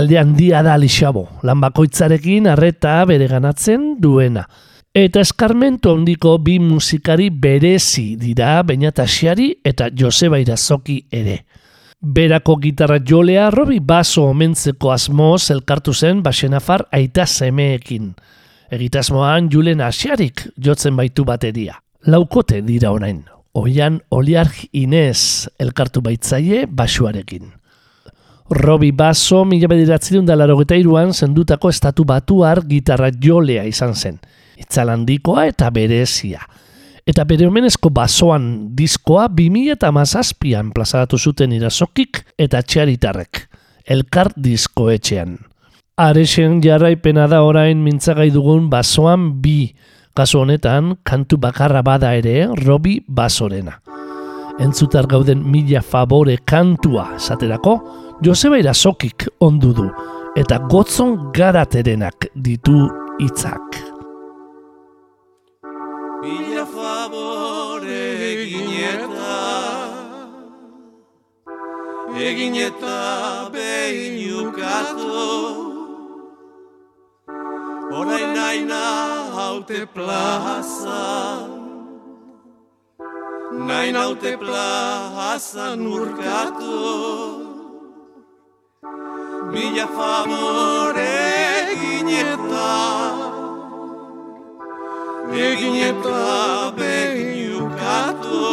Talde 0.01 0.17
handia 0.17 0.63
da 0.65 0.79
Lixabo, 0.81 1.27
lan 1.45 1.59
bakoitzarekin 1.61 2.47
arreta 2.49 2.95
bere 3.05 3.27
ganatzen 3.29 3.83
duena. 4.01 4.47
Eta 4.97 5.21
eskarmentu 5.21 5.93
handiko 5.93 6.39
bi 6.41 6.55
musikari 6.57 7.27
berezi 7.29 8.15
dira 8.17 8.63
Beñatasiari 8.65 9.51
eta 9.63 9.91
Joseba 9.93 10.41
Irazoki 10.41 10.97
ere. 11.13 11.43
Berako 12.01 12.57
gitarra 12.63 12.97
jolea 13.05 13.51
Robi 13.53 13.77
Baso 13.85 14.25
omentzeko 14.31 14.95
asmoz 14.95 15.51
elkartu 15.53 15.93
zen 15.93 16.25
Baxenafar 16.25 16.87
aita 16.97 17.27
semeekin. 17.27 18.15
Egitasmoan 18.73 19.53
Julen 19.53 19.85
Asiarik 19.85 20.47
jotzen 20.57 20.97
baitu 20.97 21.29
bateria. 21.29 21.77
Laukote 22.07 22.63
dira 22.65 22.97
orain. 22.97 23.27
Oian 23.53 24.01
Oliark 24.09 24.65
Inez 24.73 25.51
elkartu 25.59 26.01
baitzaie 26.01 26.65
basuarekin. 26.65 27.60
Robi 28.51 28.91
Baso 28.91 29.45
mila 29.45 29.69
bederatzi 29.71 30.19
da 30.27 30.35
larogeta 30.35 30.75
iruan 30.75 31.13
zendutako 31.15 31.71
estatu 31.71 32.05
batuar 32.05 32.65
gitarra 32.67 33.11
jolea 33.15 33.63
izan 33.65 33.95
zen. 33.95 34.19
Itzalandikoa 34.59 35.47
eta 35.47 35.71
berezia. 35.71 36.41
Eta 37.07 37.25
bere 37.25 37.47
omenezko 37.47 37.91
basoan 37.91 38.75
diskoa 38.77 39.29
2000 39.29 39.77
eta 39.77 39.93
mazazpian 39.93 40.73
plazaratu 40.75 41.19
zuten 41.19 41.53
irazokik 41.53 42.25
eta 42.39 42.63
txaritarrek. 42.63 43.47
Elkar 43.87 44.33
diskoetxean. 44.37 45.39
Arexen 45.97 46.61
jarraipena 46.63 47.29
da 47.29 47.43
orain 47.43 47.79
mintzagai 47.85 48.31
dugun 48.35 48.69
basoan 48.71 49.41
bi. 49.41 49.73
Kasu 50.15 50.41
honetan, 50.43 50.97
kantu 51.07 51.39
bakarra 51.39 51.83
bada 51.87 52.17
ere, 52.19 52.49
Robi 52.65 52.99
Basorena. 53.07 53.79
Entzutar 54.61 55.07
gauden 55.07 55.45
mila 55.47 55.81
favore 55.81 56.37
kantua 56.45 57.15
esaterako, 57.17 57.79
Joseba 58.23 58.59
Irasokik 58.61 59.25
ondu 59.41 59.71
du, 59.73 59.87
eta 60.37 60.59
gotzon 60.69 61.15
garaterenak 61.33 62.27
ditu 62.37 62.83
hitzak. 63.17 63.79
Mila 66.21 66.67
favore 66.69 68.03
egin 68.29 68.69
eta 68.91 69.39
Egin 72.21 72.59
eta 72.61 73.49
behin 73.55 74.21
ukatu. 74.45 75.25
Orain 77.97 78.35
naina 78.37 78.85
haute 79.33 79.87
plazan 79.95 81.57
Nain 83.67 83.97
haute 83.97 84.37
plazan 84.37 85.87
urkatu 85.87 87.40
Mila 89.53 89.87
favore 89.97 91.07
egin 91.71 92.09
eta 92.19 92.67
egin 95.47 95.77
eta 95.89 96.21
behin 96.77 97.57
ukatu 97.63 98.45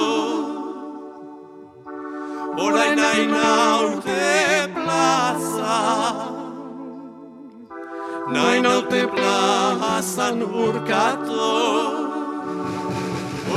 Orain 2.65 2.97
nahi 3.01 3.23
naute 3.33 4.25
plaza 4.77 5.77
Nahi 8.33 8.59
naute 8.67 9.01
plazan 9.15 10.45
urkatu 10.65 11.49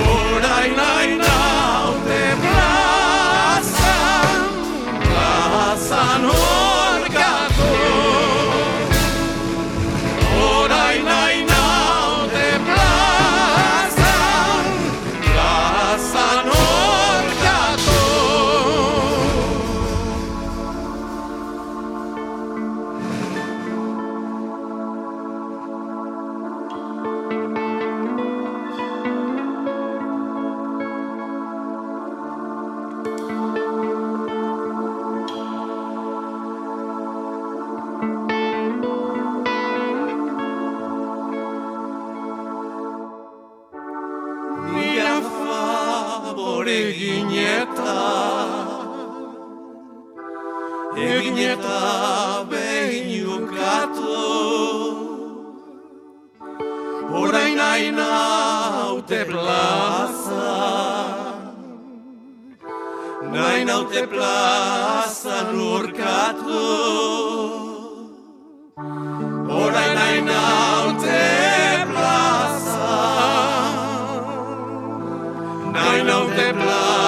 Orain 0.06 0.76
nahi 0.80 1.12
naute 1.26 2.22
plazan 2.46 4.42
Plazan 5.06 6.28
urkatu 6.34 6.69
eta 47.80 48.00
Egin 51.00 51.38
eta 51.38 51.80
behin 52.50 53.08
ukatu 53.36 54.18
Orain 57.20 57.56
nahi 57.60 57.90
naute 58.00 59.20
plaza 59.30 60.52
Nahi 63.34 63.64
naute 63.70 64.02
plaza 64.12 65.36
nurkatu 65.52 66.62
Orain 69.62 69.92
nahi 70.00 70.20
naute 70.30 71.20
plaza 71.92 72.94
Nahi 75.76 76.00
naute 76.10 76.48
plazan 76.62 76.99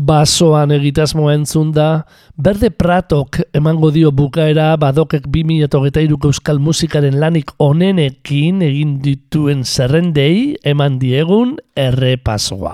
Basoan 0.00 0.70
egitasmoa 0.72 1.34
entzun 1.36 1.74
da, 1.76 2.06
Berde 2.40 2.70
Pratok 2.72 3.36
emango 3.52 3.90
dio 3.92 4.08
bukaera 4.16 4.70
badokek 4.80 5.26
2008ko 5.28 6.30
euskal 6.30 6.60
musikaren 6.62 7.18
lanik 7.20 7.50
onenekin 7.60 8.62
egin 8.64 8.94
dituen 9.04 9.60
zerrendei 9.64 10.54
eman 10.64 10.96
diegun 11.02 11.58
errepasoa. 11.76 12.72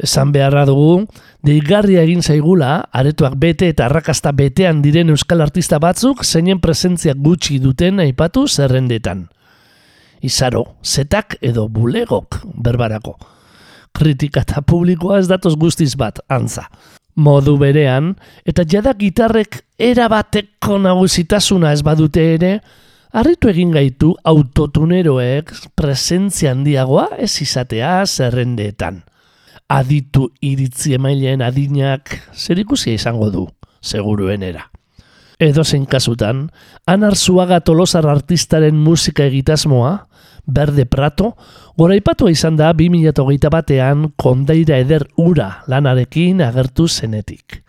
Esan 0.00 0.32
beharra 0.32 0.64
dugu, 0.70 1.04
deigarria 1.44 2.00
egin 2.06 2.24
zaigula, 2.24 2.78
aretoak 2.96 3.36
bete 3.36 3.68
eta 3.74 3.90
arrakasta 3.90 4.32
betean 4.32 4.80
diren 4.80 5.12
euskal 5.12 5.44
artista 5.44 5.76
batzuk 5.84 6.24
zeinen 6.24 6.64
presentzia 6.64 7.12
gutxi 7.12 7.58
duten 7.60 8.00
aipatu 8.00 8.46
zerrendetan. 8.48 9.26
Izaro, 10.24 10.64
zetak 10.80 11.36
edo 11.44 11.68
bulegok 11.68 12.40
berbarako. 12.56 13.18
Kritika 13.92 14.42
eta 14.42 14.62
publikoa 14.62 15.20
ez 15.20 15.28
datoz 15.30 15.54
guztiz 15.56 15.94
bat, 15.96 16.20
antza. 16.28 16.66
Modu 17.16 17.58
berean, 17.60 18.14
eta 18.48 18.64
jada 18.64 18.94
gitarrek 18.96 19.60
erabateko 19.78 20.78
nagusitasuna 20.80 21.72
ez 21.76 21.82
badute 21.84 22.24
ere, 22.34 22.52
harritu 23.12 23.50
egin 23.52 23.72
gaitu 23.74 24.14
autotuneroek 24.24 25.52
presentzia 25.76 26.54
handiagoa 26.54 27.10
ez 27.20 27.34
izatea 27.44 28.00
zerrendeetan. 28.06 29.02
Aditu 29.68 30.30
iritzi 30.40 30.96
emaileen 30.96 31.42
adinak 31.44 32.16
zer 32.32 32.58
izango 32.58 33.30
du, 33.30 33.48
seguruenera. 33.80 34.70
Edo 35.38 35.64
zein 35.64 35.86
kasutan, 35.86 36.50
Anar 36.86 37.16
Zuaga 37.16 37.60
Tolosar 37.60 38.06
artistaren 38.06 38.76
musika 38.76 39.24
egitasmoa, 39.24 40.06
Berde 40.46 40.86
Prato, 40.86 41.36
goraipatua 41.78 42.30
izan 42.32 42.56
da 42.56 42.72
2008 42.76 43.50
batean 43.52 44.10
kondaira 44.16 44.78
eder 44.82 45.06
ura 45.16 45.62
lanarekin 45.68 46.42
agertu 46.44 46.88
zenetik. 46.88 47.62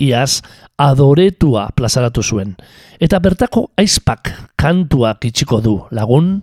iaz 0.00 0.40
adoretua 0.80 1.68
plazaratu 1.76 2.22
zuen. 2.24 2.54
Eta 3.00 3.20
bertako 3.20 3.66
aizpak 3.76 4.32
kantuak 4.56 5.26
itxiko 5.28 5.60
du 5.60 5.76
lagun, 5.92 6.38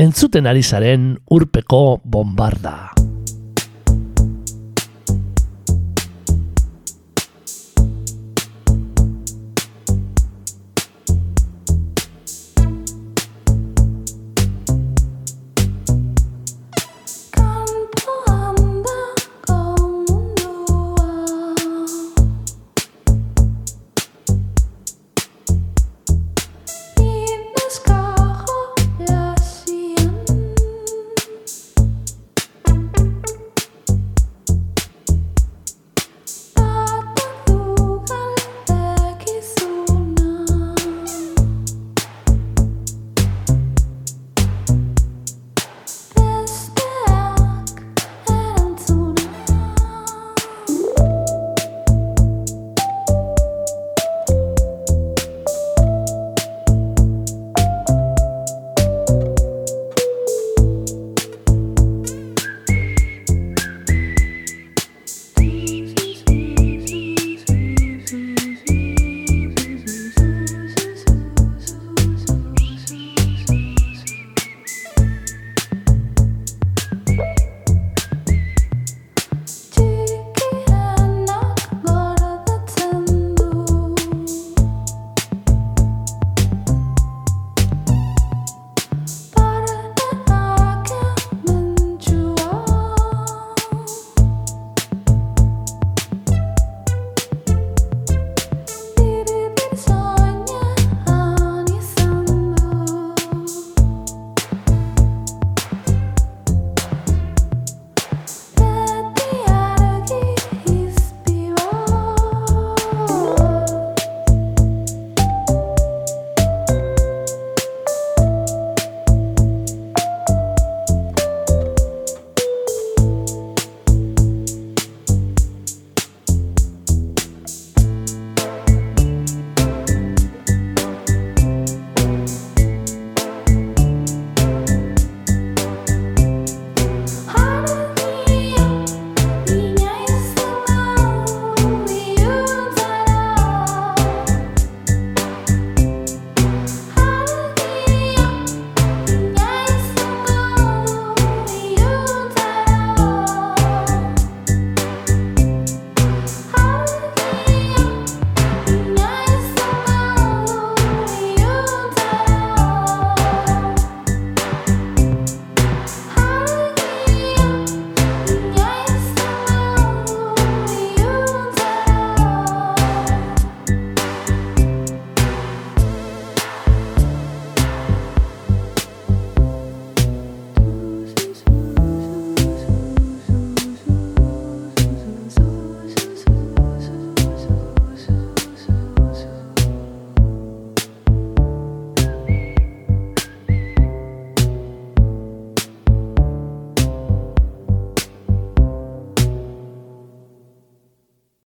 entzuten 0.00 0.48
ari 0.48 0.62
zaren 0.64 1.12
urpeko 1.30 2.00
bombarda. 2.04 2.94